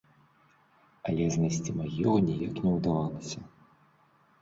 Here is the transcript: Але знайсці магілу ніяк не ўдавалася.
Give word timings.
Але 1.11 1.27
знайсці 1.35 1.77
магілу 1.83 2.17
ніяк 2.33 2.53
не 2.67 2.71
ўдавалася. 2.81 3.39